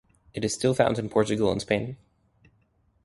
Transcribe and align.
It 0.33 0.43
is 0.43 0.51
still 0.51 0.73
found 0.73 0.97
in 0.97 1.09
Portugal 1.09 1.51
and 1.51 1.61
Spain. 1.61 1.95